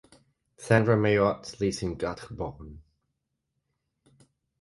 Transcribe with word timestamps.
Sandra 0.57 0.95
Mayotte 0.97 1.59
lives 1.59 1.83
in 1.83 1.95
Quatre 1.95 2.33
Bornes. 2.35 2.79